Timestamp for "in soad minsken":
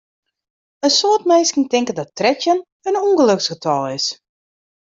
0.85-1.63